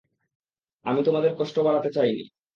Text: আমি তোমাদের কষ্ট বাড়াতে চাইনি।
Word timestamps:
আমি 0.85 1.01
তোমাদের 1.03 1.31
কষ্ট 1.35 1.55
বাড়াতে 1.59 1.89
চাইনি। 1.93 2.23